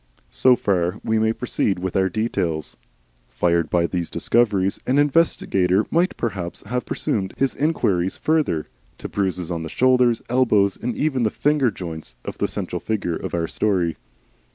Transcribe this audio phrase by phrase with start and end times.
[0.31, 2.75] So far we may proceed with our details.
[3.29, 8.65] Fired by these discoveries, an investigator might perhaps have pursued his inquiries further
[8.97, 13.15] to bruises on the shoulders, elbows, and even the finger joints, of the central figure
[13.15, 13.95] of our story.